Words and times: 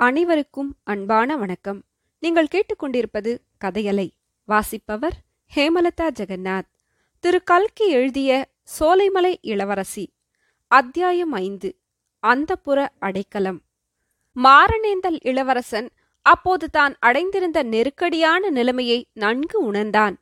அனைவருக்கும் 0.00 0.76
அன்பான 0.84 1.36
வணக்கம். 1.36 1.82
நீங்கள் 2.20 2.46
கேட்டுக்கொண்டிருப்பது 2.50 3.38
கதையலை. 3.64 4.10
வாசிப்பவர் 4.44 5.12
ஹேமலதா 5.54 6.10
ஜெகநாத். 6.14 6.68
திரு 7.20 7.42
கல்கி 7.42 7.88
எழுதிய 7.88 8.48
சோலைமலை 8.80 9.34
இளவரசி. 9.40 10.12
அத்தியாயம் 10.66 11.32
ஐந்து. 11.32 11.78
அந்தப்புற 12.26 12.88
அடைக்கலம். 12.98 13.62
மாரணேந்தல் 14.44 15.18
இளவரசன் 15.20 15.90
அப்போது 16.22 16.70
தான் 16.70 16.96
அடைந்திருந்த 16.98 17.62
நெருக்கடியான 17.62 18.50
நிலைமையை 18.50 19.08
நன்கு 19.12 19.64
உணர்ந்தான். 19.64 20.16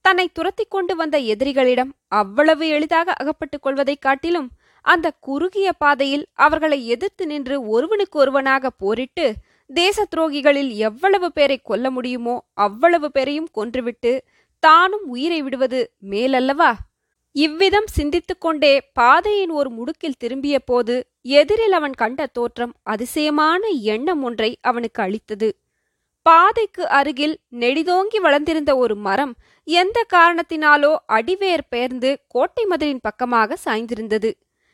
தன்னை 0.00 0.28
துரத்திக் 0.32 0.70
கொண்டு 0.70 0.96
வந்த 0.96 1.20
எதிரிகளிடம் 1.20 1.90
அவ்வளவு 2.08 2.68
எளிதாக 2.68 3.12
அகப்பட்டுக் 3.12 3.62
கொள்வதைக் 3.62 4.02
காட்டிலும் 4.02 4.50
அந்த 4.86 5.06
குறுகிய 5.20 5.68
பாதையில் 5.72 6.24
அவர்களை 6.36 6.78
எதிர்த்து 6.86 7.24
நின்று 7.26 7.56
ஒருவனுக்கு 7.66 8.18
ஒருவனாக 8.18 8.70
போரிட்டு 8.70 9.26
தேச 9.70 10.06
துரோகிகளில் 10.16 10.72
எவ்வளவு 10.88 11.28
பேரை 11.32 11.58
கொல்ல 11.62 11.86
முடியுமோ 11.90 12.34
அவ்வளவு 12.58 13.08
பேரையும் 13.10 13.48
கொன்றுவிட்டு 13.54 14.12
தானும் 14.62 15.06
உயிரை 15.06 15.42
விடுவது 15.42 15.80
மேலல்லவா? 16.10 16.70
இவ்விதம் 17.36 17.86
சிந்தித்துக் 17.86 18.40
கொண்டே 18.40 18.72
பாதையின் 18.92 19.50
ஒரு 19.50 19.70
முடுக்கில் 19.70 20.18
திரும்பிய 20.18 20.56
போது 20.60 20.94
எதிரில் 21.36 21.72
அவன் 21.72 21.94
கண்ட 21.94 22.26
தோற்றம் 22.26 22.72
அதிசயமான 22.82 23.62
எண்ணம் 23.94 24.22
ஒன்றை 24.22 24.50
அவனுக்கு 24.60 25.00
அளித்தது. 25.02 25.48
பாதைக்கு 26.26 26.84
அருகில் 26.88 27.36
நெடிதோங்கி 27.54 28.18
வளர்ந்திருந்த 28.20 28.72
ஒரு 28.76 28.94
மரம் 28.96 29.34
எந்த 29.66 29.98
காரணத்தினாலோ 30.14 30.92
அடிவேர் 31.12 31.68
பெயர்ந்து 31.68 32.10
கோட்டை 32.28 32.64
மதிலின் 32.64 33.02
பக்கமாக 33.02 33.58
சாய்ந்திருந்தது. 33.64 34.30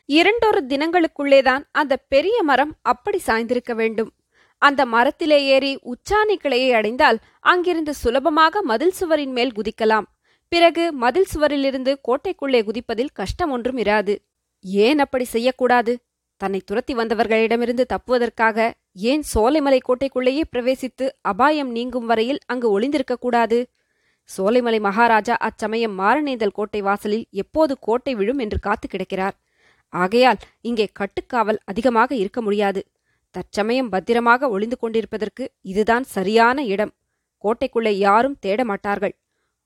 இரண்டொரு 0.09 0.61
தினங்களுக்குள்ளேதான் 0.69 1.63
அந்த 1.73 1.97
பெரிய 1.97 2.43
மரம் 2.43 2.75
அப்படி 2.83 3.21
சாய்ந்திருக்க 3.27 3.73
வேண்டும். 3.75 4.11
அந்த 4.59 4.87
மரத்திலே 4.87 5.45
ஏறி 5.45 5.79
உச்சாணி 5.85 6.35
கிளையை 6.35 6.73
அடைந்தால் 6.73 7.19
அங்கிருந்து 7.41 7.95
சுலபமாக 7.95 8.63
மதில் 8.63 8.97
சுவரின் 9.01 9.33
மேல் 9.33 9.53
குதிக்கலாம். 9.53 10.07
பிறகு 10.49 10.93
மதில் 10.93 11.29
சுவரிலிருந்து 11.35 11.93
கோட்டைக்குள்ளே 12.09 12.61
குதிப்பதில் 12.63 13.13
கஷ்டம் 13.13 13.51
ஒன்றும் 13.51 13.79
இராது. 13.79 14.15
ஏன் 14.61 14.99
அப்படி 14.99 15.25
செய்யக்கூடாது? 15.25 15.99
தன்னை 16.37 16.61
துரத்தி 16.65 16.95
வந்தவர்களிடமிருந்து 16.95 17.85
தப்புவதற்காக 17.87 18.71
ஏன் 18.93 19.23
சோலைமலை 19.35 19.79
கோட்டைக்குள்ளேயே 19.81 20.43
பிரவேசித்து 20.53 21.09
அபாயம் 21.21 21.71
நீங்கும் 21.71 22.07
வரையில் 22.07 22.41
அங்கு 22.47 22.81
ஒளிந்திருக்கக்கூடாது 22.81 23.65
சோலைமலை 24.37 24.81
மகாராஜா 24.81 25.35
அச்சமயம் 25.35 25.99
மாரணேந்தல் 25.99 26.53
கோட்டை 26.53 26.81
வாசலில் 26.83 27.27
எப்போது 27.31 27.79
கோட்டை 27.81 28.15
விழும் 28.15 28.39
என்று 28.39 28.59
காத்து 28.59 28.89
கிடக்கிறார். 28.89 29.37
ஆகையால் 29.93 30.43
இங்கே 30.69 30.87
கட்டுக்காவல் 31.01 31.63
அதிகமாக 31.65 32.11
இருக்க 32.15 32.41
முடியாது. 32.43 32.81
தற்சமயம் 33.35 33.91
பத்திரமாக 33.95 34.49
ஒளிந்து 34.55 34.77
கொண்டிருப்பதற்கு 34.79 35.45
இதுதான் 35.73 36.07
சரியான 36.17 36.65
இடம். 36.65 36.93
கோட்டைக்குள்ளே 37.45 37.93
யாரும் 38.07 38.39
தேட 38.41 38.65
மாட்டார்கள். 38.65 39.15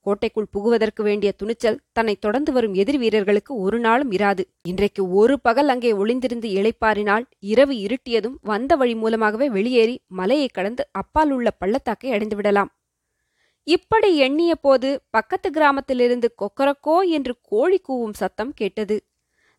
கோட்டைக்குள் 0.05 0.51
புகுவதற்கு 0.53 1.01
வேண்டிய 1.03 1.29
துணிச்சல் 1.31 1.79
தன்னை 1.91 2.13
தொடர்ந்து 2.15 2.51
வரும் 2.51 2.73
எதிர் 2.73 2.97
வீரர்களுக்கு 2.97 3.51
ஒரு 3.63 3.77
நாளும் 3.79 4.11
இராது. 4.11 4.43
இன்றைக்கு 4.61 5.01
ஒரு 5.19 5.35
பகல் 5.39 5.71
அங்கே 5.73 5.91
ஒளிந்திருந்து 5.93 6.49
இளைப்பாறினால் 6.59 7.25
இரவு 7.51 7.73
இருட்டியதும் 7.85 8.37
வந்த 8.41 8.75
வழி 8.75 8.95
மூலமாகவே 8.95 9.47
வெளியேறி 9.49 9.95
மலையை 10.19 10.47
கடந்து 10.47 10.85
அப்பால் 10.91 11.31
உள்ள 11.31 11.49
பள்ளத்தாக்கை 11.51 12.11
அடைந்துவிடலாம். 12.11 12.71
இப்படி 13.67 14.09
எண்ணிய 14.25 14.51
போது 14.55 14.89
பக்கத்து 15.09 15.49
கிராமத்திலிருந்து 15.51 16.27
கொக்கரக்கோ 16.41 16.97
என்று 17.17 17.33
கோழி 17.41 17.79
கூவும் 17.87 18.17
சத்தம் 18.21 18.53
கேட்டது. 18.53 18.97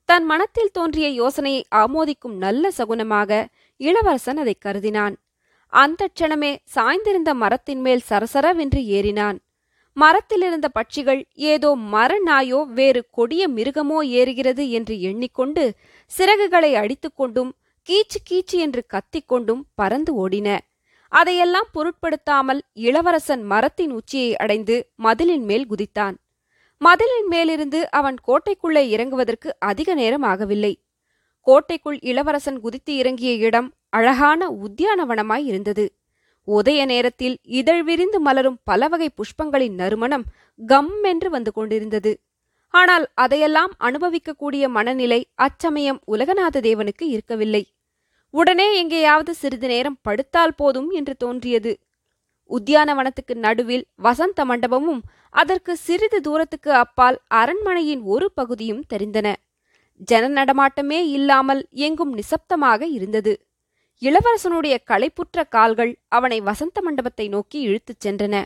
தன் 0.08 0.24
மனத்தில் 0.24 0.70
தோன்றிய 0.72 1.08
யோசனையை 1.08 1.62
ஆமோதிக்கும் 1.74 2.36
நல்ல 2.36 2.70
சகுனமாக 2.76 3.30
இளவரசன் 3.80 4.36
அதை 4.36 4.54
கருதினான். 4.66 5.14
அந்த 5.72 6.02
க்ஷணமே 6.14 6.52
சாய்ந்திருந்த 6.74 7.30
மரத்தின் 7.34 7.80
மேல் 7.80 8.02
சரசரவென்று 8.10 8.80
ஏறினான். 8.98 9.38
மரத்திலிருந்த 9.96 10.68
பட்சிகள் 10.78 11.20
ஏதோ 11.52 11.70
மர 11.94 12.12
நாயோ 12.18 12.60
வேறு 12.78 13.00
கொடிய 13.10 13.48
மிருகமோ 13.48 13.98
ஏறுகிறது 14.20 14.64
என்று 14.70 14.94
எண்ணிக்கொண்டு 15.00 15.64
சிறகுகளை 16.10 16.70
அடித்துக்கொண்டும் 16.82 17.50
கீச்சு 17.86 18.20
கீச்சு 18.30 18.56
என்று 18.58 18.82
கத்திக்கொண்டும் 18.94 19.62
பறந்து 19.74 20.14
ஓடின. 20.24 20.48
அதையெல்லாம் 21.12 21.68
பொருட்படுத்தாமல் 21.72 22.62
இளவரசன் 22.86 23.44
மரத்தின் 23.44 23.92
உச்சியை 23.92 24.32
அடைந்து 24.36 24.78
மதிலின் 25.02 25.44
மேல் 25.44 25.68
குதித்தான். 25.70 26.16
மதிலின் 26.80 27.28
மேலிருந்து 27.28 27.90
அவன் 27.90 28.16
கோட்டைக்குள்ளே 28.26 28.82
இறங்குவதற்கு 28.94 29.48
அதிக 29.58 29.94
நேரம் 29.94 30.22
ஆகவில்லை. 30.22 30.72
கோட்டைக்குள் 31.46 31.98
இளவரசன் 32.00 32.60
குதித்து 32.60 32.96
இறங்கிய 32.96 33.32
இடம் 33.32 33.72
அழகான 33.88 34.50
உத்தியானவனமாய் 34.50 35.44
இருந்தது. 35.44 35.84
உதய 36.48 36.84
நேரத்தில் 36.84 37.36
இதழ் 37.42 37.82
விரிந்து 37.82 38.20
மலரும் 38.20 38.58
பலவகை 38.64 39.08
புஷ்பங்களின் 39.10 39.74
நறுமணம் 39.74 40.24
கம் 40.66 41.02
என்று 41.02 41.30
வந்து 41.30 41.52
கொண்டிருந்தது. 41.52 42.12
ஆனால் 42.74 43.06
அதையெல்லாம் 43.14 43.72
அனுபவிக்கக்கூடிய 43.80 44.68
மனநிலை 44.68 45.20
அச்சமயம் 45.34 46.00
உலகநாத 46.06 46.60
தேவனுக்கு 46.60 47.02
இருக்கவில்லை. 47.02 47.62
உடனே 48.30 48.78
எங்கேயாவது 48.78 49.34
சிறிது 49.34 49.68
நேரம் 49.68 49.98
படுத்தால் 50.02 50.56
போதும் 50.56 50.90
என்று 50.90 51.14
தோன்றியது. 51.16 51.72
உத்தியானவனத்துக்கு 52.50 53.34
நடுவில் 53.34 53.84
வசந்த 53.96 54.44
மண்டபமும் 54.44 55.02
அதற்கு 55.30 55.76
சிறிது 55.76 56.20
தூரத்துக்கு 56.20 56.70
அப்பால் 56.72 57.18
அரண்மனையின் 57.28 58.02
ஒரு 58.02 58.32
பகுதியும் 58.32 58.84
தெரிந்தன. 58.94 59.34
ஜன 60.00 60.28
நடமாட்டமே 60.28 60.98
இல்லாமல் 61.08 61.66
எங்கும் 61.70 62.12
நிசப்தமாக 62.14 62.82
இருந்தது. 62.82 63.32
இளவரசனுடைய 64.02 64.74
களைப்புற்ற 64.86 65.44
கால்கள் 65.48 65.92
அவனை 66.08 66.40
வசந்த 66.40 66.82
மண்டபத்தை 66.82 67.28
நோக்கி 67.28 67.60
இழுத்துச் 67.60 68.06
சென்றன. 68.06 68.44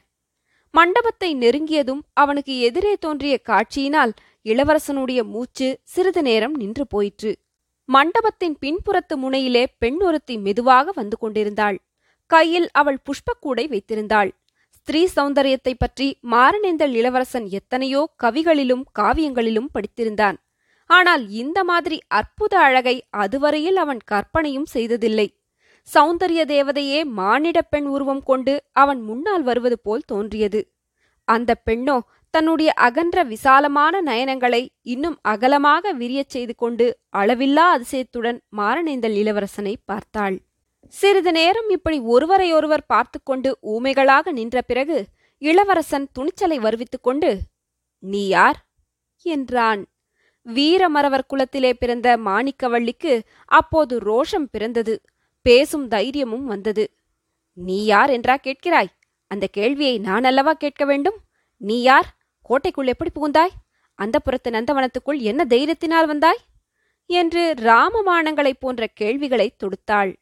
மண்டபத்தை 0.70 1.36
நெருங்கியதும் 1.36 2.02
அவனுக்கு 2.12 2.58
எதிரே 2.58 2.96
தோன்றிய 2.96 3.40
காட்சியினால் 3.48 4.12
இளவரசனுடைய 4.44 5.22
மூச்சு 5.24 5.78
சிறிது 5.82 6.22
நேரம் 6.22 6.54
நின்று 6.54 6.86
போயிற்று. 6.86 7.36
மண்டபத்தின் 7.84 8.56
பின்புறத்து 8.60 9.14
முனையிலே 9.16 9.64
பெண் 9.78 10.00
ஒருத்தி 10.00 10.38
மெதுவாக 10.38 10.92
வந்து 10.94 11.18
கொண்டிருந்தாள். 11.18 11.78
கையில் 12.34 12.68
அவள் 12.80 13.02
புஷ்பக்கூடை 13.06 13.64
வைத்திருந்தாள். 13.72 14.30
ஸ்திரீ 14.76 15.02
சௌந்தரியத்தை 15.16 15.72
பற்றி 15.74 16.06
மாரணேந்தல் 16.32 16.94
இளவரசன் 17.00 17.46
எத்தனையோ 17.58 18.00
கவிகளிலும் 18.24 18.84
காவியங்களிலும் 18.98 19.68
படித்திருந்தான். 19.74 20.38
ஆனால் 20.90 21.24
இந்த 21.42 21.58
மாதிரி 21.68 21.98
அற்புத 22.18 22.54
அழகை 22.58 22.96
அதுவரையில் 23.22 23.78
அவன் 23.82 24.02
கற்பனையும் 24.12 24.68
செய்ததில்லை. 24.74 25.28
சௌந்தரிய 25.88 26.42
தேவதையே 26.46 27.00
மானிட 27.20 27.58
பெண் 27.62 27.88
உருவம் 27.94 28.24
கொண்டு 28.30 28.54
அவன் 28.82 29.00
முன்னால் 29.06 29.44
வருவது 29.48 29.76
போல் 29.78 30.08
தோன்றியது. 30.12 30.60
அந்த 31.28 31.50
பெண்ணோ 31.66 31.96
தன்னுடைய 32.34 32.70
அகன்ற 32.86 33.18
விசாலமான 33.32 33.94
நயனங்களை 34.02 34.60
இன்னும் 34.92 35.16
அகலமாக 35.32 35.92
விரியச் 35.92 36.32
செய்து 36.34 36.54
கொண்டு 36.54 36.86
அளவில்லா 37.20 37.66
அதிசயத்துடன் 37.74 38.38
மாரணேந்தல் 38.58 39.16
இளவரசனை 39.22 39.74
பார்த்தாள். 39.90 40.36
சிறிது 40.88 41.32
நேரம் 41.32 41.68
இப்படி 41.68 41.98
ஒருவரையொருவர் 42.00 42.86
பார்த்து 42.86 43.18
கொண்டு 43.22 43.58
ஊமைகளாக 43.62 44.32
நின்ற 44.32 44.62
பிறகு 44.62 45.06
இளவரசன் 45.38 46.08
துணிச்சலை 46.12 46.58
வருவித்துக் 46.58 47.02
கொண்டு 47.02 47.40
நீ 47.98 48.26
யார்? 48.26 48.66
என்றான். 49.22 49.86
வீரமரவர் 50.46 51.26
குலத்திலே 51.26 51.72
பிறந்த 51.72 52.16
மாணிக்கவள்ளிக்கு 52.16 53.20
அப்போது 53.44 53.98
ரோஷம் 53.98 54.48
பிறந்தது 54.50 55.02
பேசும் 55.42 55.88
தைரியமும் 55.88 56.44
வந்தது. 56.44 56.96
நீ 57.52 57.84
யார் 57.84 58.10
என்றா 58.10 58.36
கேட்கிறாய்? 58.42 58.92
அந்த 59.26 59.46
கேள்வியை 59.46 59.98
நான் 59.98 60.24
அல்லவா 60.24 60.52
கேட்க 60.52 60.84
வேண்டும்? 60.84 61.18
நீ 61.56 61.82
யார்? 61.82 62.16
கோட்டைக்குள் 62.42 62.86
எப்படி 62.86 63.10
புகுந்தாய்? 63.10 63.54
அந்த 63.94 64.18
புறத்து 64.18 64.50
நந்தவனத்துக்குள் 64.50 65.20
என்ன 65.20 65.44
தைரியத்தினால் 65.48 66.06
வந்தாய்? 66.06 66.42
என்று 67.06 67.54
ராமமானங்களைப் 67.58 68.60
போன்ற 68.60 68.86
கேள்விகளை 68.86 69.56
தொடுத்தாள். 69.56 70.16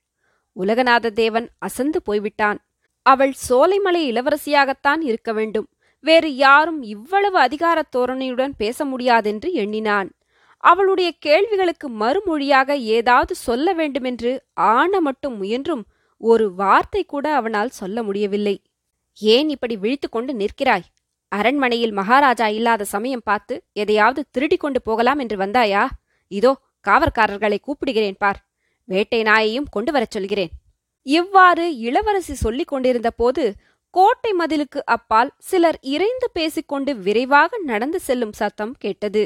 உலகநாத 0.56 1.10
தேவன் 1.10 1.48
அசந்து 1.58 2.02
போய்விட்டான். 2.02 2.58
அவள் 3.02 3.32
சோலைமலை 3.48 4.02
இளவரசியாகத்தான் 4.10 5.00
இருக்க 5.00 5.32
வேண்டும். 5.32 5.68
வேறு 6.00 6.36
யாரும் 6.36 6.82
இவ்வளவு 6.82 7.38
அதிகாரத் 7.38 7.96
தோரணையுடன் 7.96 8.54
பேச 8.56 8.84
முடியாதென்று 8.84 9.52
எண்ணினான். 9.52 10.10
அவளுடைய 10.58 11.12
கேள்விகளுக்கு 11.18 11.90
மறுமொழியாக 11.90 12.72
ஏதாவது 12.78 13.34
சொல்ல 13.34 13.72
வேண்டுமென்று 13.72 14.44
ஆன 14.52 15.00
மட்டும் 15.00 15.36
முயன்றும் 15.36 15.84
ஒரு 16.16 16.54
வார்த்தை 16.54 17.04
கூட 17.04 17.34
அவனால் 17.34 17.68
சொல்ல 17.68 18.02
முடியவில்லை. 18.02 18.62
ஏன் 19.14 19.48
இப்படி 19.48 19.76
விழித்து 19.76 20.08
கொண்டு 20.08 20.32
நிற்கிறாய்? 20.34 20.86
அரண்மனையில் 21.28 21.92
மகாராஜா 21.92 22.48
இல்லாத 22.48 22.84
சமயம் 22.84 23.24
பார்த்து 23.24 23.62
எதையாவது 23.72 24.24
திருடிக் 24.30 24.60
கொண்டு 24.60 24.82
போகலாம் 24.82 25.18
என்று 25.18 25.36
வந்தாயா? 25.36 25.86
இதோ 26.28 26.52
காவற்காரர்களை 26.88 27.58
கூப்பிடுகிறேன் 27.60 28.18
பார். 28.18 28.49
வேட்டை 28.90 29.20
நாயையும் 29.22 29.72
கொண்டு 29.74 29.90
வரச் 29.92 30.14
சொல்கிறேன். 30.16 30.52
இவ்வாறு 31.06 31.64
இளவரசி 31.78 32.34
சொல்லிக் 32.44 32.70
கொண்டிருந்த 32.72 33.10
போது 33.10 33.44
கோட்டை 33.94 34.30
மதிலுக்கு 34.38 34.80
அப்பால் 34.94 35.30
சிலர் 35.48 35.78
இறைந்து 35.94 36.26
பேசிக்கொண்டு 36.32 36.92
விரைவாக 36.96 37.58
நடந்து 37.70 37.98
செல்லும் 38.00 38.34
சத்தம் 38.40 38.74
கேட்டது. 38.78 39.22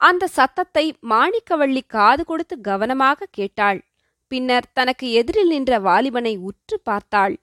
அந்த 0.00 0.24
சத்தத்தை 0.36 0.84
மாணிக்கவள்ளி 1.10 1.82
காது 1.86 2.22
கொடுத்து 2.24 2.56
கவனமாக 2.60 3.28
கேட்டாள். 3.30 3.80
பின்னர் 4.32 4.68
தனக்கு 4.72 5.06
எதிரில் 5.20 5.50
நின்ற 5.52 5.78
வாலிபனை 5.78 6.34
உற்று 6.48 6.76
பார்த்தாள். 6.82 7.34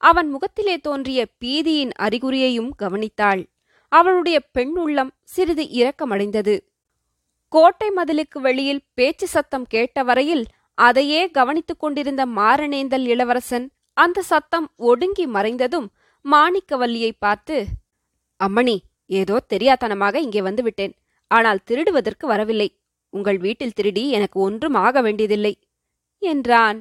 அவன் 0.00 0.28
முகத்திலே 0.28 0.76
தோன்றிய 0.78 1.20
பீதியின் 1.40 1.94
அறிகுறியையும் 1.98 2.70
கவனித்தாள். 2.82 3.42
அவளுடைய 3.92 4.38
பெண் 4.52 4.74
உள்ளம் 4.76 5.12
சிறிது 5.24 5.64
இரக்கமடைந்தது. 5.80 6.54
கோட்டை 7.52 7.88
மதிலுக்கு 7.96 8.38
வெளியில் 8.40 8.86
பேச்சு 8.94 9.26
சத்தம் 9.28 9.66
கேட்ட 9.66 10.02
வரையில் 10.02 10.44
அதையே 10.80 11.20
கவனித்துக் 11.30 11.82
கொண்டிருந்த 11.82 12.22
மாரணேந்தல் 12.38 13.06
இளவரசன் 13.06 13.66
அந்த 13.96 14.18
சத்தம் 14.22 14.66
ஒடுங்கி 14.90 15.24
மறைந்ததும் 15.26 15.88
மாணிக்கவல்லியை 16.24 17.12
பார்த்து 17.18 17.56
அம்மணி 18.40 18.76
ஏதோ 19.10 19.36
தெரியாத்தனமாக 19.52 20.14
இங்கே 20.16 20.42
வந்து 20.42 20.62
விட்டேன். 20.62 20.94
ஆனால் 21.30 21.64
திருடுவதற்கு 21.68 22.24
வரவில்லை. 22.26 22.68
உங்கள் 23.12 23.38
வீட்டில் 23.38 23.76
திருடி 23.78 24.04
எனக்கு 24.08 24.38
ஒன்றும் 24.40 24.76
ஆக 24.84 24.96
வேண்டியதில்லை 25.00 25.52
என்றான். 26.22 26.78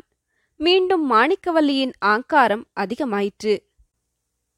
மீண்டும் 0.60 1.04
மாணிக்கவல்லியின் 1.12 1.94
ஆங்காரம் 2.12 2.63
அதிகமாயிற்று. 2.84 3.54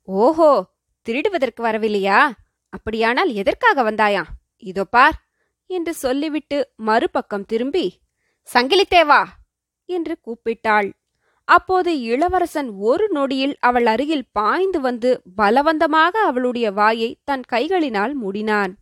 ஓஹோ 0.07 0.51
திருடுவதற்கு 1.07 1.61
வரவில்லையா? 1.63 2.19
அப்படியானால் 2.73 3.31
எதற்காக 3.33 3.83
வந்தாயா 3.83 4.23
இதோ 4.63 4.83
பார் 4.95 5.17
என்று 5.69 5.93
சொல்லிவிட்டு 5.95 6.57
மறுபக்கம் 6.87 7.45
திரும்பி 7.45 7.85
சங்கிலித்தேவா 8.49 9.21
என்று 9.89 10.13
கூப்பிட்டாள். 10.21 10.89
அப்போது 11.47 11.91
இளவரசன் 12.01 12.69
ஒரு 12.69 13.05
நொடியில் 13.09 13.55
அவள் 13.59 13.85
அருகில் 13.85 14.29
பாய்ந்து 14.31 14.79
வந்து 14.79 15.09
பலவந்தமாக 15.37 16.13
அவளுடைய 16.19 16.71
வாயை 16.71 17.09
தன் 17.23 17.43
கைகளினால் 17.51 18.13
மூடினான். 18.21 18.73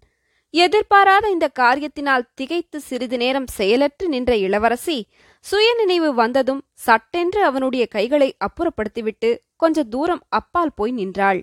எதிர்பாராத 0.53 1.25
இந்த 1.29 1.47
காரியத்தினால் 1.59 2.27
திகைத்து 2.35 2.77
சிறிது 2.79 3.17
நேரம் 3.17 3.47
செயலற்று 3.47 4.05
நின்ற 4.07 4.31
இளவரசி 4.35 4.97
சுயநினைவு 5.45 6.09
வந்ததும் 6.13 6.61
சட்டென்று 6.73 7.41
அவனுடைய 7.43 7.83
கைகளை 7.85 8.29
அப்புறப்படுத்திவிட்டு 8.39 9.29
கொஞ்ச 9.55 9.83
தூரம் 9.83 10.23
அப்பால் 10.29 10.73
போய் 10.75 10.91
நின்றாள். 10.91 11.39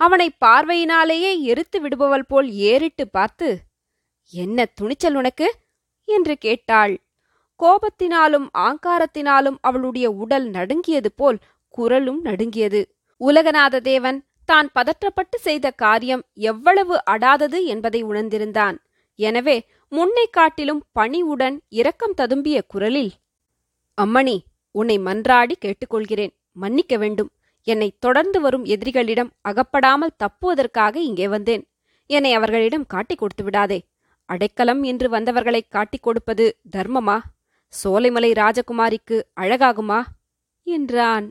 அவனை 0.00 0.28
பார்வையினாலேயே 0.44 1.32
எரித்து 1.42 1.78
விடுபவள் 1.80 2.28
போல் 2.28 2.48
ஏறிட்டு 2.50 3.04
பார்த்து 3.08 3.48
என்ன 4.32 4.66
துணிச்சல் 4.74 5.14
உனக்கு? 5.14 5.48
என்று 6.08 6.34
கேட்டாள். 6.38 6.94
கோபத்தினாலும் 7.60 8.46
ஆங்காரத்தினாலும் 8.66 9.58
அவளுடைய 9.60 10.06
உடல் 10.22 10.46
நடுங்கியது 10.48 11.10
போல் 11.12 11.38
குரலும் 11.68 12.20
நடுங்கியது. 12.22 12.80
உலகநாத 13.20 13.80
தேவன் 13.80 14.18
தான் 14.44 14.68
பதற்றப்பட்டு 14.74 15.36
செய்த 15.38 15.66
காரியம் 15.70 16.22
எவ்வளவு 16.34 16.96
அடாதது 17.10 17.60
என்பதை 17.64 18.00
உணர்ந்திருந்தான். 18.04 18.76
எனவே 19.18 19.56
முன்னை 19.92 20.26
காட்டிலும் 20.30 20.82
பணிவுடன் 20.92 21.56
இரக்கம் 21.68 22.14
ததும்பிய 22.16 22.58
குரலில் 22.66 23.12
அம்மணி 23.98 24.36
உன்னை 24.74 24.96
மன்றாடி 24.98 25.54
கேட்டுக்கொள்கிறேன். 25.64 26.32
மன்னிக்க 26.52 26.94
வேண்டும். 26.96 27.30
என்னை 27.66 27.88
தொடர்ந்து 27.98 28.38
வரும் 28.40 28.64
எதிரிகளிடம் 28.64 29.30
அகப்படாமல் 29.40 30.16
தப்புவதற்காக 30.22 30.94
இங்கே 31.08 31.28
வந்தேன். 31.28 31.62
என்னை 32.10 32.32
அவர்களிடம் 32.34 32.86
காட்டிக் 32.86 33.18
கொடுத்து 33.18 33.44
விடாதே 33.44 33.78
அடைக்கலம் 34.28 34.82
என்று 34.82 35.06
வந்தவர்களை 35.08 35.62
காட்டிக் 35.68 36.02
கொடுப்பது 36.02 36.44
தர்மமா? 36.76 37.16
சோலைமலை 37.72 38.30
ராஜகுமாரிக்கு 38.32 39.16
அழகாகுமா? 39.40 40.00
என்றான். 40.66 41.26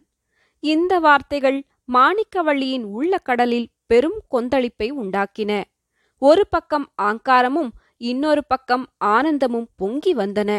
இந்த 0.64 1.00
வார்த்தைகள் 1.00 1.66
மாணிக்கவள்ளியின் 1.94 2.86
உள்ள 2.90 3.18
கடலில் 3.18 3.72
பெரும் 3.86 4.20
கொந்தளிப்பை 4.32 4.88
உண்டாக்கின. 4.92 5.52
ஒரு 6.22 6.44
பக்கம் 6.48 6.88
ஆங்காரமும் 7.02 7.72
இன்னொரு 8.02 8.42
பக்கம் 8.48 8.86
ஆனந்தமும் 9.06 9.68
பொங்கி 9.76 10.14
வந்தன. 10.16 10.52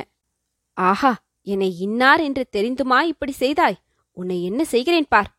ஆஹா 0.77 1.13
என்னை 1.47 1.71
இன்னார் 1.79 2.21
என்று 2.21 2.45
தெரிந்துமா 2.53 2.99
இப்படி 3.03 3.33
செய்தாய்? 3.33 3.81
உன்னை 4.17 4.39
என்ன 4.45 4.65
செய்கிறேன் 4.65 5.09
பார்? 5.09 5.31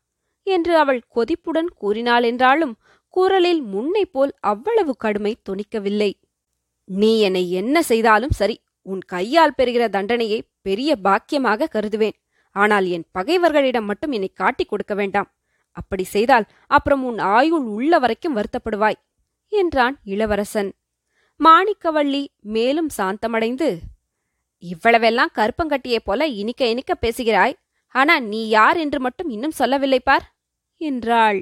என்று 0.47 0.73
அவள் 0.77 1.01
கொதிப்புடன் 1.15 1.69
கூறினாள் 1.75 2.23
என்றாலும் 2.23 2.73
குரலில் 3.13 3.61
முன்னை 3.63 4.03
போல் 4.05 4.31
அவ்வளவு 4.41 4.93
கடுமை 5.03 5.33
துணிக்கவில்லை. 5.43 6.11
நீ 6.89 7.11
என்னை 7.19 7.43
என்ன 7.51 7.77
செய்தாலும் 7.81 8.35
சரி 8.35 8.55
உன் 8.91 9.01
கையால் 9.13 9.55
பெறுகிற 9.57 9.83
தண்டனையை 9.87 10.39
பெரிய 10.61 10.91
பாக்கியமாக 11.03 11.69
கருதுவேன். 11.73 12.17
ஆனால் 12.55 12.85
என் 12.85 13.05
பகைவர்களிடம் 13.11 13.87
மட்டும் 13.89 14.11
என்னை 14.11 14.29
காட்டிக் 14.33 14.69
கொடுக்க 14.69 14.93
வேண்டாம். 14.95 15.29
அப்படி 15.77 16.03
செய்தால் 16.03 16.45
அப்புறம் 16.67 17.03
உன் 17.03 17.19
ஆயுள் 17.35 17.65
உள்ள 17.75 17.99
வரைக்கும் 17.99 18.37
வருத்தப்படுவாய் 18.37 18.99
என்றான் 19.53 19.95
இளவரசன். 20.03 20.71
மாணிக்கவள்ளி 21.39 22.23
மேலும் 22.55 22.89
சாந்தமடைந்து 22.97 23.69
இவ்வளவெல்லாம் 24.63 25.35
கருப்பங்கட்டியே 25.35 25.99
போல 26.03 26.27
இனிக்க 26.41 26.61
இனிக்க 26.67 26.93
பேசுகிறாய் 26.95 27.55
ஆனா 27.95 28.15
நீ 28.31 28.41
யார் 28.49 28.77
என்று 28.77 28.99
மட்டும் 28.99 29.29
இன்னும் 29.29 29.59
சொல்லவில்லை 29.59 29.99
பார் 29.99 30.25
என்றாள். 30.81 31.39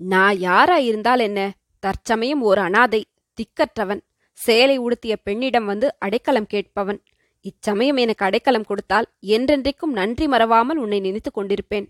நான் 0.00 0.36
யாராயிருந்தால் 0.38 1.22
என்ன 1.28 1.40
தற்சமயம் 1.82 2.42
ஒரு 2.42 2.60
அனாதை 2.60 3.00
திக்கற்றவன். 3.38 4.02
சேலை 4.36 4.78
உடுத்திய 4.78 5.16
பெண்ணிடம் 5.16 5.64
வந்து 5.64 5.94
அடைக்கலம் 5.98 6.46
கேட்பவன். 6.46 7.02
இச்சமயம் 7.40 7.96
எனக்கு 7.96 8.24
அடைக்கலம் 8.24 8.64
கொடுத்தால் 8.64 9.06
என்றென்றைக்கும் 9.26 9.92
நன்றி 9.92 10.26
மறவாமல் 10.26 10.76
உன்னை 10.76 11.00
நினைத்துக் 11.00 11.38
கொண்டிருப்பேன். 11.38 11.86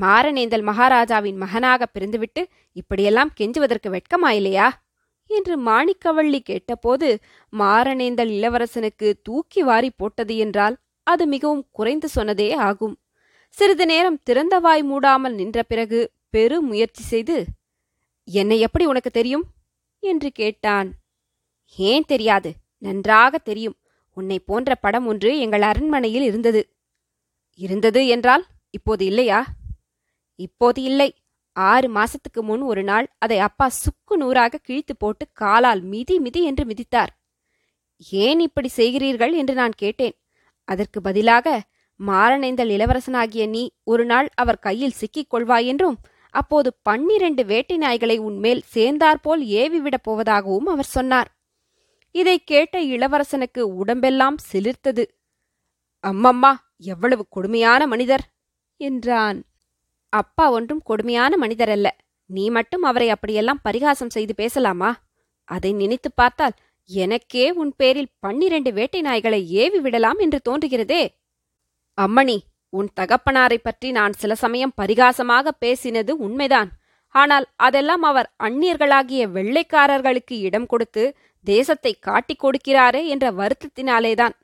மாரணேந்தல் 0.00 0.62
மகாராஜாவின் 0.62 1.36
மகனாக 1.36 1.86
பிறந்துவிட்டு 1.86 2.46
இப்படியெல்லாம் 2.72 3.32
கெஞ்சுவதற்கு 3.40 3.88
வெட்கமாயில்லையா? 3.88 4.68
என்று 5.26 5.54
மாணிக்கவள்ளி 5.60 6.38
கேட்டபோது 6.38 7.18
மாரணேந்தல் 7.58 8.30
இளவரசனுக்கு 8.30 9.12
தூக்கி 9.22 9.62
வாரி 9.62 9.90
போட்டது 9.90 10.36
என்றால் 10.36 10.76
அது 11.02 11.26
மிகவும் 11.26 11.66
குறைந்து 11.70 12.08
சொன்னதே 12.14 12.54
ஆகும். 12.54 12.96
சிறிது 13.48 13.86
நேரம் 13.86 14.18
திறந்த 14.22 14.58
வாய் 14.58 14.82
மூடாமல் 14.82 15.34
நின்ற 15.34 15.62
பிறகு 15.62 16.10
பெரு 16.30 16.60
முயற்சி 16.60 17.02
செய்து 17.02 17.44
என்னை 18.24 18.60
எப்படி 18.60 18.84
உனக்கு 18.84 19.10
தெரியும்? 19.10 19.44
என்று 19.98 20.30
கேட்டான். 20.30 20.88
ஏன் 21.76 22.04
தெரியாது? 22.04 22.52
நன்றாக 22.78 23.38
தெரியும். 23.38 23.76
உன்னை 24.12 24.38
போன்ற 24.38 24.74
படம் 24.74 25.06
ஒன்று 25.06 25.38
எங்கள் 25.38 25.62
அரண்மனையில் 25.62 26.22
இருந்தது. 26.22 26.74
இருந்தது 27.54 28.06
என்றால் 28.06 28.44
இப்போது 28.70 29.04
இல்லையா? 29.04 29.46
இப்போது 30.34 30.82
இல்லை. 30.82 31.14
ஆறு 31.52 31.88
மாசத்துக்கு 31.94 32.40
முன் 32.40 32.60
ஒரு 32.60 32.82
நாள் 32.82 33.06
அதை 33.18 33.38
அப்பா 33.38 33.68
சுக்கு 33.68 34.16
நூறாக 34.16 34.58
கிழித்து 34.58 34.96
போட்டு 34.96 35.28
காலால் 35.32 35.82
மிதி 35.82 36.18
மிதி 36.18 36.42
என்று 36.44 36.64
மிதித்தார். 36.64 37.12
ஏன் 38.10 38.40
இப்படி 38.40 38.70
செய்கிறீர்கள் 38.76 39.32
என்று 39.32 39.54
நான் 39.54 39.72
கேட்டேன். 39.76 40.14
அதற்கு 40.64 41.00
பதிலாக 41.00 41.60
மாரணேந்தல் 42.00 42.70
இளவரசனாகிய 42.70 43.48
நீ 43.48 43.70
ஒரு 43.84 44.04
நாள் 44.04 44.28
அவர் 44.34 44.58
கையில் 44.58 44.90
சிக்கிக் 44.90 45.34
கொள்வாய் 45.34 45.64
என்றும் 45.64 45.98
அப்போது 46.30 46.76
பன்னிரண்டு 46.82 47.44
வேட்டை 47.44 47.78
நாய்களை 47.78 48.18
உன்மேல் 48.18 48.62
சேர்ந்தாற்போல் 48.64 49.42
ஏவிவிடப் 49.42 50.06
போவதாகவும் 50.10 50.64
அவர் 50.64 50.84
சொன்னார். 50.84 51.41
இதை 52.14 52.36
கேட்ட 52.42 52.76
இளவரசனுக்கு 52.94 53.62
உடம்பெல்லாம் 53.80 54.36
சிலிர்த்தது. 54.50 55.04
அம்மம்மா 56.04 56.52
எவ்வளவு 56.84 57.24
கொடுமையான 57.28 57.82
மனிதர்! 57.86 58.24
என்றான். 58.80 59.38
அப்பா 60.12 60.44
ஒன்றும் 60.50 60.82
கொடுமையான 60.82 61.32
மனிதர் 61.36 61.72
அல்ல 61.76 61.88
நீ 62.30 62.44
மட்டும் 62.50 62.82
அவரை 62.82 63.08
அப்படியெல்லாம் 63.10 63.64
பரிகாசம் 63.64 64.12
செய்து 64.16 64.34
பேசலாமா? 64.34 64.90
அதை 65.48 65.70
நினைத்து 65.72 66.10
பார்த்தால் 66.12 66.54
எனக்கே 66.90 67.44
உன் 67.52 67.72
பேரில் 67.76 68.12
பன்னிரண்டு 68.20 68.70
வேட்டை 68.72 69.00
நாய்களை 69.02 69.40
ஏவி 69.62 69.78
விடலாம் 69.78 70.18
என்று 70.18 70.38
தோன்றுகிறதே. 70.48 71.02
அம்மணி 71.98 72.38
உன் 72.72 72.88
தகப்பனாரை 73.00 73.58
பற்றி 73.60 73.88
நான் 73.90 74.14
சில 74.18 74.32
சமயம் 74.34 74.76
பரிகாசமாக 74.80 75.48
பேசினது 75.60 76.12
உண்மைதான். 76.26 76.70
ஆனால் 77.14 77.46
அதெல்லாம் 77.66 78.04
அவர் 78.10 78.28
அந்நியர்களாகிய 78.40 79.22
வெள்ளைக்காரர்களுக்கு 79.34 80.36
இடம் 80.40 80.66
கொடுத்து 80.66 81.04
தேசத்தை 81.44 81.92
காட்டிக் 82.00 82.42
கொடுக்கிறாரே 82.44 83.04
என்ற 83.04 83.32
வருத்தத்தினாலேதான். 83.32 84.34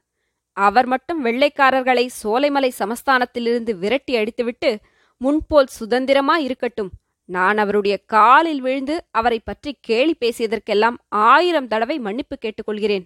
அவர் 0.53 0.87
மட்டும் 0.87 1.25
வெள்ளைக்காரர்களை 1.25 2.09
சோலைமலை 2.23 2.71
சமஸ்தானத்திலிருந்து 2.79 3.71
விரட்டி 3.79 4.15
அடித்துவிட்டு 4.17 4.71
முன்போல் 5.17 5.67
சுதந்திரமா 5.67 6.37
இருக்கட்டும். 6.37 6.91
நான் 7.25 7.59
அவருடைய 7.59 7.97
காலில் 8.07 8.61
விழுந்து 8.61 9.05
அவரை 9.11 9.39
பற்றி 9.39 9.79
கேலி 9.81 10.17
பேசியதற்கெல்லாம் 10.21 10.97
ஆயிரம் 11.09 11.69
தடவை 11.69 11.99
மன்னிப்பு 11.99 12.37
கேட்டுக்கொள்கிறேன். 12.41 13.05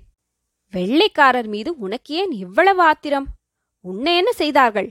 வெள்ளைக்காரர் 0.70 1.48
மீது 1.48 1.78
உனக்கு 1.78 2.14
ஏன் 2.14 2.30
இவ்வளவு 2.30 2.82
ஆத்திரம்? 2.82 3.26
உன்னை 3.80 4.16
என்ன 4.16 4.32
செய்தார்கள்? 4.32 4.88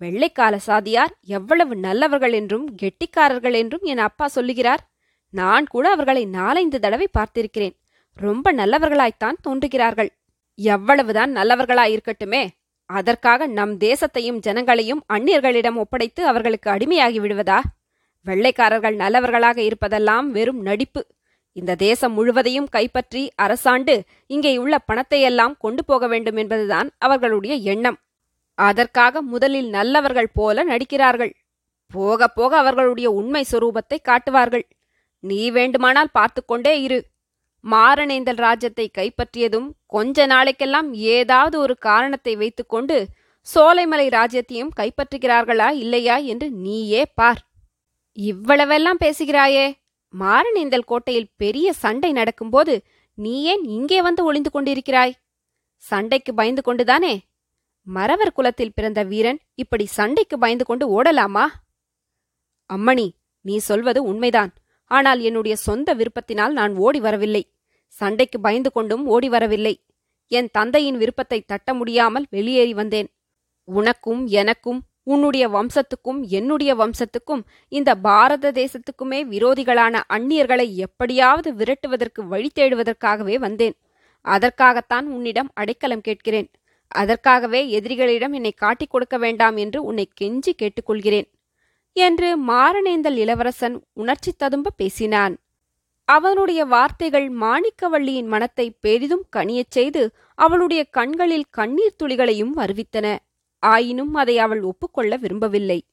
வெள்ளைக்கால 0.00 0.54
சாதியார் 0.56 1.12
எவ்வளவு 1.20 1.76
நல்லவர்கள் 1.76 2.32
என்றும் 2.32 2.66
கெட்டிக்காரர்கள் 2.82 3.52
என்றும் 3.52 3.82
என் 3.82 3.98
அப்பா 3.98 4.26
சொல்லுகிறார். 4.28 4.82
நான் 5.34 5.66
கூட 5.66 5.90
அவர்களை 5.90 6.24
நாலைந்து 6.26 6.80
தடவை 6.80 7.08
பார்த்திருக்கிறேன். 7.18 7.74
ரொம்ப 8.16 8.52
நல்லவர்களாய்த்தான் 8.52 9.38
தோன்றுகிறார்கள். 9.42 10.10
எவ்வளவுதான் 10.54 11.36
நல்லவர்களாயிருக்கட்டுமே 11.36 12.48
அதற்காக 12.86 13.46
நம் 13.46 13.78
தேசத்தையும் 13.78 14.40
ஜனங்களையும் 14.46 15.00
அந்நியர்களிடம் 15.12 15.74
ஒப்படைத்து 15.74 16.26
அவர்களுக்கு 16.26 16.70
அடிமையாகி 16.70 17.18
விடுவதா? 17.20 17.60
வெள்ளைக்காரர்கள் 18.22 18.94
நல்லவர்களாக 18.94 19.58
இருப்பதெல்லாம் 19.62 20.26
வெறும் 20.30 20.60
நடிப்பு. 20.60 21.06
இந்த 21.52 21.74
தேசம் 21.74 22.12
முழுவதையும் 22.12 22.68
கைப்பற்றி 22.68 23.30
அரசாண்டு 23.42 24.00
இங்கே 24.26 24.58
உள்ள 24.58 24.78
பணத்தையெல்லாம் 24.78 25.56
கொண்டு 25.58 25.84
போக 25.84 26.06
வேண்டும் 26.06 26.36
என்பதுதான் 26.36 26.90
அவர்களுடைய 26.98 27.54
எண்ணம். 27.54 27.98
அதற்காக 28.54 29.22
முதலில் 29.22 29.68
நல்லவர்கள் 29.68 30.30
போல 30.32 30.64
நடிக்கிறார்கள். 30.64 31.32
போக 31.86 32.28
போக 32.28 32.56
அவர்களுடைய 32.56 33.10
உண்மை 33.10 33.44
சுரூபத்தை 33.52 33.98
காட்டுவார்கள். 34.02 34.66
நீ 35.20 35.50
வேண்டுமானால் 35.50 36.08
பார்த்துக்கொண்டே 36.12 36.80
இரு. 36.80 36.98
மாரணேந்தல் 37.64 38.40
ராஜ்யத்தை 38.46 38.86
கைப்பற்றியதும் 38.98 39.68
கொஞ்ச 39.86 40.26
நாளைக்கெல்லாம் 40.26 40.88
ஏதாவது 40.92 41.58
ஒரு 41.58 41.74
காரணத்தை 41.78 42.36
வைத்துக்கொண்டு 42.36 42.96
சோலைமலை 43.46 44.06
ராஜ்யத்தையும் 44.08 44.74
கைப்பற்றுகிறார்களா 44.80 45.68
இல்லையா 45.70 46.16
என்று 46.16 46.50
நீயே 46.64 47.02
பார். 47.14 47.40
இவ்வளவெல்லாம் 48.18 49.02
பேசுகிறாயே. 49.04 49.66
மாரணேந்தல் 50.14 50.88
கோட்டையில் 50.90 51.32
பெரிய 51.36 51.72
சண்டை 51.72 52.12
நடக்கும்போது 52.12 52.74
நீ 53.18 53.42
ஏன் 53.42 53.64
இங்கே 53.64 54.02
வந்து 54.02 54.24
ஒளிந்து 54.24 54.50
கொண்டிருக்கிறாய்? 54.50 55.14
சண்டைக்கு 55.76 56.34
பயந்து 56.34 56.62
கொண்டுதானே? 56.62 57.14
மறவர் 57.86 58.32
குலத்தில் 58.32 58.74
பிறந்த 58.74 59.00
வீரன் 59.02 59.40
இப்படி 59.54 59.84
சண்டைக்கு 59.86 60.36
பயந்து 60.38 60.64
கொண்டு 60.64 60.84
ஓடலாமா? 60.96 61.46
அம்மணி 62.70 63.08
நீ 63.44 63.56
சொல்வது 63.58 64.02
உண்மைதான். 64.02 64.52
ஆனால் 64.90 65.20
என்னுடைய 65.20 65.56
சொந்த 65.56 65.94
விருப்பத்தினால் 65.94 66.52
நான் 66.52 66.76
ஓடி 66.76 67.00
வரவில்லை. 67.00 67.42
சண்டைக்கு 67.86 68.40
பயந்து 68.40 68.72
கொண்டும் 68.72 69.06
ஓடி 69.06 69.28
வரவில்லை. 69.28 69.74
என் 70.28 70.48
தந்தையின் 70.52 70.96
விருப்பத்தை 70.96 71.40
தட்ட 71.40 71.74
முடியாமல் 71.74 72.26
வெளியேறி 72.30 72.74
வந்தேன். 72.74 73.08
உனக்கும் 73.64 74.26
எனக்கும் 74.26 74.80
உன்னுடைய 75.04 75.44
வம்சத்துக்கும் 75.48 76.20
என்னுடைய 76.28 76.72
வம்சத்துக்கும் 76.74 77.42
இந்த 77.68 77.90
பாரத 77.94 78.52
தேசத்துக்குமே 78.52 79.20
விரோதிகளான 79.24 79.94
அந்நியர்களை 80.08 80.66
எப்படியாவது 80.74 81.52
விரட்டுவதற்கு 81.52 82.22
வழி 82.26 82.50
தேடுவதற்காகவே 82.54 83.38
வந்தேன். 83.38 83.76
அதற்காகத்தான் 84.20 85.06
உன்னிடம் 85.06 85.50
அடைக்கலம் 85.54 86.00
கேட்கிறேன். 86.00 86.48
அதற்காகவே 86.92 87.80
எதிரிகளிடம் 87.80 88.32
என்னை 88.32 88.52
காட்டிக் 88.52 88.90
கொடுக்க 88.90 89.18
வேண்டாம் 89.18 89.56
என்று 89.56 89.78
உன்னை 89.82 90.08
கெஞ்சி 90.20 90.52
கேட்டுக்கொள்கிறேன். 90.62 91.28
என்று 91.92 92.44
மாரணேந்தல் 92.46 93.16
இளவரசன் 93.16 93.84
உணர்ச்சி 93.92 94.32
ததும்ப 94.36 94.70
பேசினான். 94.70 95.36
அவனுடைய 96.04 96.64
வார்த்தைகள் 96.64 97.32
மாணிக்கவள்ளியின் 97.32 98.26
மனத்தை 98.26 98.70
பெரிதும் 98.80 99.24
கனியச் 99.36 99.70
செய்து 99.70 100.10
அவளுடைய 100.34 100.84
கண்களில் 100.84 101.44
கண்ணீர் 101.50 101.96
துளிகளையும் 102.02 102.56
வருவித்தன. 102.56 103.18
ஆயினும் 103.58 104.14
அதை 104.14 104.38
அவள் 104.38 104.62
ஒப்புக்கொள்ள 104.62 105.16
விரும்பவில்லை. 105.16 105.84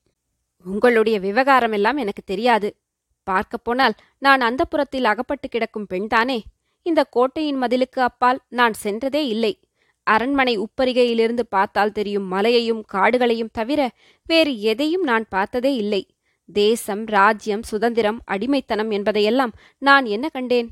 உங்களுடைய 0.65 1.19
விவகாரமெல்லாம் 1.19 1.97
எனக்கு 1.97 2.23
தெரியாது. 2.25 2.75
பார்க்கப் 3.23 3.63
போனால் 3.63 3.93
நான் 4.17 4.41
அந்த 4.41 4.65
புறத்தில் 4.65 5.05
அகப்பட்டு 5.05 5.49
கிடக்கும் 5.49 5.87
பெண்தானே? 5.89 6.41
இந்த 6.81 7.03
கோட்டையின் 7.03 7.61
மதிலுக்கு 7.61 7.99
அப்பால் 7.99 8.39
நான் 8.47 8.73
சென்றதே 8.83 9.27
இல்லை. 9.27 9.59
அரண்மனை 10.13 10.53
உப்பரிகையிலிருந்து 10.57 11.43
பார்த்தால் 11.49 11.95
தெரியும் 11.97 12.27
மலையையும் 12.33 12.81
காடுகளையும் 12.93 13.51
தவிர 13.51 13.81
வேறு 14.29 14.53
எதையும் 14.71 15.05
நான் 15.09 15.25
பார்த்ததே 15.29 15.71
இல்லை. 15.75 16.01
தேசம் 16.49 17.03
ராஜ்யம் 17.15 17.63
சுதந்திரம் 17.63 18.19
அடிமைத்தனம் 18.25 18.91
என்பதையெல்லாம் 18.97 19.53
நான் 19.81 20.05
என்ன 20.15 20.25
கண்டேன்? 20.29 20.69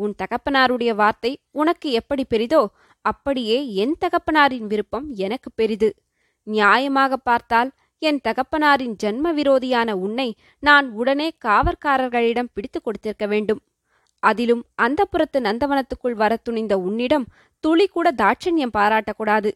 உன் 0.00 0.14
தகப்பனாருடைய 0.22 0.92
வார்த்தை 0.94 1.32
உனக்கு 1.52 1.88
எப்படி 1.90 2.24
பெரிதோ 2.30 2.62
அப்படியே 3.04 3.58
என் 3.82 3.94
தகப்பனாரின் 4.00 4.66
விருப்பம் 4.66 5.06
எனக்கு 5.26 5.50
பெரிது. 5.54 5.90
நியாயமாக 6.46 7.12
பார்த்தால் 7.22 7.70
என் 8.02 8.20
தகப்பனாரின் 8.26 8.94
ஜன்ம 9.02 9.32
விரோதியான 9.34 9.90
உன்னை 10.04 10.28
நான் 10.62 10.86
உடனே 10.92 11.28
காவற்காரர்களிடம் 11.44 12.52
பிடித்து 12.54 12.78
கொடுத்திருக்க 12.80 13.26
வேண்டும். 13.26 13.60
அதிலும் 14.20 14.62
அந்த 14.74 15.04
புறத்து 15.04 15.40
நந்தவனத்துக்குள் 15.40 16.12
வர 16.12 16.36
துணிந்த 16.36 16.78
உன்னிடம் 16.78 17.26
துளி 17.60 17.86
கூட 17.86 18.12
தாட்சண்யம் 18.12 18.76
பாராட்டக்கூடாது. 18.78 19.50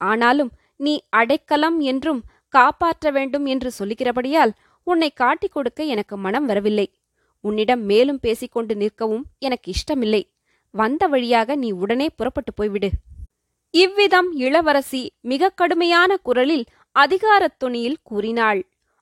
ஆனாலும் 0.00 0.50
நீ 0.76 1.02
அடைக்கலம் 1.10 1.80
என்றும் 1.80 2.22
காப்பாற்ற 2.48 3.10
வேண்டும் 3.10 3.46
என்று 3.46 3.70
சொல்லுகிறபடியால் 3.78 4.52
உன்னை 4.86 5.10
காட்டிக் 5.10 5.52
கொடுக்க 5.52 5.84
எனக்கு 5.84 6.16
மனம் 6.16 6.46
வரவில்லை. 6.46 6.86
உன்னிடம் 7.40 7.82
மேலும் 7.82 8.20
பேசிக்கொண்டு 8.20 8.74
நிற்கவும் 8.74 9.22
எனக்கு 9.38 9.72
இஷ்டமில்லை. 9.72 10.22
வந்த 10.74 11.06
வழியாக 11.06 11.56
நீ 11.56 11.70
உடனே 11.70 12.08
புறப்பட்டு 12.16 12.52
போய்விடு. 12.52 12.88
இவ்விதம் 13.70 14.32
இளவரசி 14.32 15.02
மிக 15.20 15.48
கடுமையான 15.48 16.16
குரலில் 16.16 16.64
அதிகாரத் 16.96 17.58
துணியில் 17.58 18.02
கூறினாள். 18.02 18.60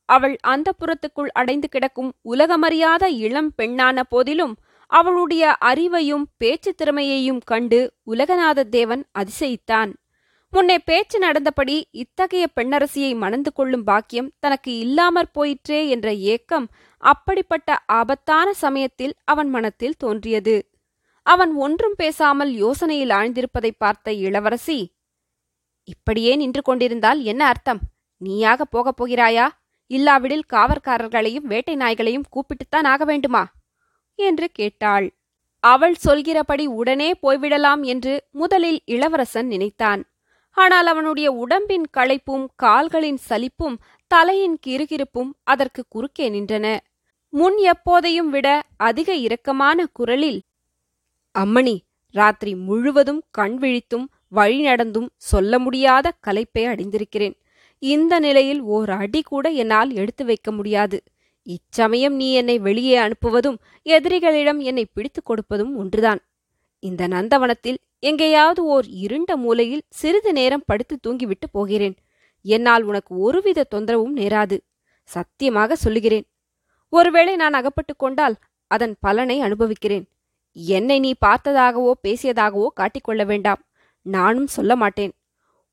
அவள் 0.08 0.36
அந்த 0.42 0.72
புறத்துக்குள் 0.78 1.30
அடைந்து 1.32 1.68
கிடக்கும் 1.68 2.12
உலகமறியாத 2.24 3.04
இளம் 3.04 3.52
பெண்ணான 3.58 4.02
போதிலும் 4.08 4.54
அவளுடைய 4.86 5.56
அறிவையும் 5.60 6.24
பேச்சு 6.36 6.74
திறமையையும் 6.74 7.40
கண்டு 7.44 7.92
உலகநாத 8.06 8.60
தேவன் 8.68 9.02
அதிசயித்தான். 9.18 9.92
முன்னே 10.52 10.78
பேச்சு 10.78 11.18
நடந்தபடி 11.18 11.88
இத்தகைய 11.90 12.46
பெண்ணரசியை 12.56 13.16
மணந்து 13.16 13.52
கொள்ளும் 13.52 13.84
பாக்கியம் 13.84 14.32
தனக்கு 14.38 14.78
இல்லாமற் 14.78 15.32
போயிற்றே 15.32 15.88
என்ற 15.88 16.12
ஏக்கம் 16.12 16.66
அப்படிப்பட்ட 17.02 17.78
ஆபத்தான 17.86 18.52
சமயத்தில் 18.52 19.14
அவன் 19.24 19.48
மனத்தில் 19.48 19.98
தோன்றியது. 19.98 20.56
அவன் 21.22 21.54
ஒன்றும் 21.54 21.96
பேசாமல் 21.96 22.52
யோசனையில் 22.64 23.12
ஆழ்ந்திருப்பதை 23.12 23.70
பார்த்த 23.78 24.12
இளவரசி 24.12 24.78
இப்படியே 25.84 26.36
நின்று 26.36 26.62
கொண்டிருந்தால் 26.62 27.20
என்ன 27.22 27.46
அர்த்தம்? 27.46 27.80
நீயாக 28.20 28.64
போகப் 28.64 28.98
போகிறாயா? 29.00 29.48
இல்லாவிடில் 29.90 30.48
காவற்காரர்களையும் 30.52 31.46
வேட்டை 31.46 31.74
நாய்களையும் 31.74 32.28
கூப்பிட்டுத்தான் 32.28 32.86
ஆக 32.86 33.04
வேண்டுமா? 33.04 33.42
என்று 34.18 34.46
கேட்டாள். 34.52 35.06
அவள் 35.62 35.96
சொல்கிறபடி 35.96 36.64
உடனே 36.66 37.08
போய்விடலாம் 37.22 37.82
என்று 37.82 38.14
முதலில் 38.30 38.80
இளவரசன் 38.84 39.46
நினைத்தான். 39.46 40.02
ஆனால் 40.56 40.86
அவனுடைய 40.86 41.28
உடம்பின் 41.32 41.86
களைப்பும் 41.96 42.44
கால்களின் 42.56 43.20
சலிப்பும் 43.28 43.78
தலையின் 44.10 44.58
கிருகிருப்பும் 44.66 45.32
அதற்கு 45.44 45.82
குறுக்கே 45.88 46.26
நின்றன. 46.30 46.66
முன் 47.32 47.56
எப்போதையும் 47.72 48.28
விட 48.28 48.48
அதிக 48.76 49.08
இரக்கமான 49.16 49.78
குரலில் 49.92 50.40
அம்மணி 51.34 51.76
ராத்திரி 52.14 52.52
முழுவதும் 52.54 53.22
கண் 53.30 53.56
விழித்தும் 53.58 54.06
வழி 54.28 54.58
நடந்தும் 54.60 55.08
சொல்ல 55.30 55.58
முடியாத 55.58 56.12
கலைப்பை 56.26 56.62
அடைந்திருக்கிறேன் 56.66 57.36
இந்த 57.82 58.14
நிலையில் 58.18 58.60
ஓர் 58.60 58.90
அடி 58.90 59.20
கூட 59.22 59.46
என்னால் 59.62 59.90
எடுத்து 59.92 60.24
வைக்க 60.24 60.50
முடியாது. 60.52 60.98
இச்சமயம் 61.46 62.14
நீ 62.14 62.32
என்னை 62.32 62.58
வெளியே 62.58 62.96
அனுப்புவதும் 62.98 63.58
எதிரிகளிடம் 63.84 64.58
என்னை 64.58 64.84
பிடித்துக் 64.92 65.28
கொடுப்பதும் 65.30 65.74
ஒன்றுதான். 65.76 66.20
இந்த 66.78 67.08
நந்தவனத்தில் 67.08 67.78
எங்கேயாவது 67.98 68.64
ஓர் 68.64 68.86
இருண்ட 68.88 69.36
மூலையில் 69.36 69.84
சிறிது 69.90 70.32
நேரம் 70.32 70.66
படுத்து 70.66 70.98
தூங்கிவிட்டு 71.02 71.46
போகிறேன். 71.52 71.96
என்னால் 72.42 72.82
உனக்கு 72.82 73.18
ஒருவித 73.18 73.66
தொந்தரவும் 73.74 74.16
நேராது 74.16 74.56
சத்தியமாக 75.04 75.76
சொல்லுகிறேன். 75.76 76.26
ஒருவேளை 76.88 77.36
நான் 77.36 77.52
அகப்பட்டுக் 77.52 77.98
கொண்டால் 77.98 78.36
அதன் 78.70 78.94
பலனை 79.00 79.40
அனுபவிக்கிறேன். 79.40 80.04
என்னை 80.52 80.98
நீ 80.98 81.14
பார்த்ததாகவோ 81.26 81.92
பேசியதாகவோ 82.02 82.66
காட்டிக்கொள்ள 82.76 83.26
வேண்டாம். 83.26 83.62
நானும் 84.02 84.46
சொல்ல 84.46 84.76
மாட்டேன். 84.76 85.12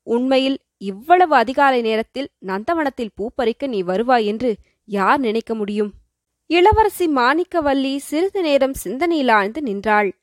உண்மையில் 0.02 0.58
இவ்வளவு 0.76 1.34
அதிகாலை 1.34 1.80
நேரத்தில் 1.80 2.28
நந்தவனத்தில் 2.46 3.14
பூப்பறிக்க 3.16 3.66
நீ 3.66 3.82
வருவாய் 3.82 4.26
என்று 4.26 4.50
யார் 4.84 5.20
நினைக்க 5.20 5.54
முடியும்? 5.54 5.92
இளவரசி 6.46 7.06
மாணிக்கவல்லி 7.06 7.96
சிறிது 7.96 8.42
நேரம் 8.42 8.74
சிந்தனையில் 8.74 9.28
ஆழ்ந்து 9.28 9.62
நின்றாள். 9.62 10.18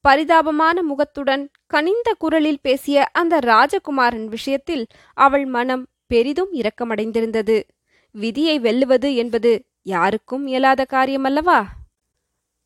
பரிதாபமான 0.00 0.82
முகத்துடன் 0.82 1.50
கனிந்த 1.66 2.14
குரலில் 2.18 2.60
பேசிய 2.62 3.08
அந்த 3.12 3.38
ராஜகுமாரன் 3.38 4.24
விஷயத்தில் 4.24 4.86
அவள் 5.14 5.44
மனம் 5.44 5.86
பெரிதும் 6.06 6.52
இரக்கமடைந்திருந்தது. 6.52 7.62
விதியை 8.10 8.60
வெல்லுவது 8.60 9.14
என்பது 9.14 9.64
யாருக்கும் 9.82 10.46
இயலாத 10.46 10.86
காரியமல்லவா? 10.90 11.64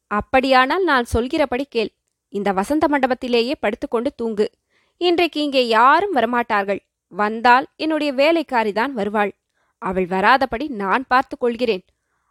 அப்படியானால் 0.06 0.84
நான் 0.84 1.04
சொல்கிறபடி 1.04 1.64
கேள். 1.64 1.90
இந்த 2.28 2.52
வசந்த 2.52 2.88
மண்டபத்திலேயே 2.88 3.54
படுத்துக்கொண்டு 3.60 4.12
தூங்கு. 4.16 4.50
இன்றைக்கு 4.96 5.42
இங்கே 5.42 5.68
யாரும் 5.68 6.14
வரமாட்டார்கள். 6.14 6.78
வந்தால் 7.08 7.66
என்னுடைய 7.76 8.12
வேலைக்காரிதான் 8.12 8.90
வருவாள். 8.90 9.32
அவள் 9.80 10.06
வராதபடி 10.06 10.68
நான் 10.68 11.04
பார்த்துக் 11.06 11.40
கொள்கிறேன். 11.40 11.84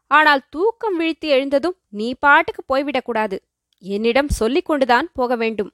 ஆனால் 0.07 0.41
தூக்கம் 0.49 0.97
விழித்து 0.97 1.27
எழுந்ததும் 1.27 1.77
நீ 1.89 2.13
பாட்டுக்கு 2.19 2.63
போய்விடக்கூடாது 2.69 3.37
என்னிடம் 3.83 4.29
சொல்லிக் 4.29 4.65
கொண்டுதான் 4.65 5.09
போக 5.13 5.35
வேண்டும். 5.35 5.71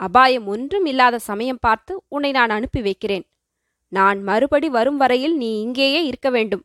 அபாயம் 0.00 0.46
ஒன்றும் 0.46 0.86
இல்லாத 0.86 1.18
சமயம் 1.18 1.58
பார்த்து 1.60 2.02
உன்னை 2.08 2.30
நான் 2.30 2.50
அனுப்பி 2.50 2.80
வைக்கிறேன். 2.82 3.24
நான் 3.88 4.22
மறுபடி 4.22 4.68
வரும் 4.68 4.96
வரையில் 4.96 5.36
நீ 5.36 5.60
இங்கேயே 5.60 6.04
இருக்க 6.04 6.30
வேண்டும். 6.30 6.64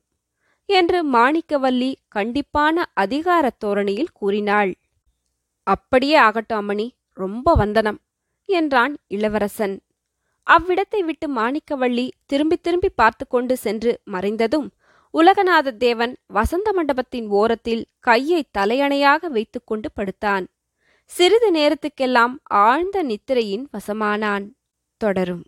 என்று 0.69 0.99
மாணிக்கவல்லி 1.11 1.91
கண்டிப்பான 2.15 2.85
அதிகாரத் 2.93 3.59
தோரணியில் 3.65 4.13
கூறினாள். 4.13 4.71
அப்படியே 5.63 6.15
ஆகட்டும் 6.15 6.61
அம்மணி 6.61 6.87
ரொம்ப 7.13 7.53
வந்தனம் 7.53 7.99
என்றான் 8.49 8.97
இளவரசன். 9.07 9.75
அவ்விடத்தை 10.51 10.99
விட்டு 10.99 11.27
மாணிக்கவள்ளி 11.35 12.05
திரும்பி 12.25 12.57
திரும்பி 12.57 12.89
பார்த்து 12.95 13.27
கொண்டு 13.27 13.57
சென்று 13.57 13.91
மறைந்ததும் 14.11 14.67
உலகநாத 15.13 15.77
தேவன் 15.77 16.13
வசந்த 16.27 16.73
மண்டபத்தின் 16.73 17.27
ஓரத்தில் 17.27 17.83
கையை 17.99 18.41
தலையணையாக 18.57 19.27
வைத்துக்கொண்டு 19.27 19.89
படுத்தான். 19.93 20.45
சிறிது 21.11 21.49
நேரத்துக்கெல்லாம் 21.53 22.35
ஆழ்ந்த 22.43 23.03
நித்திரையின் 23.03 23.65
வசமானான். 23.73 24.45
தொடரும். 25.01 25.43